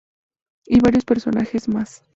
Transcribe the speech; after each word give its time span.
Y 0.65 0.79
varios 0.79 1.05
personajes 1.05 1.67
más 1.67 2.01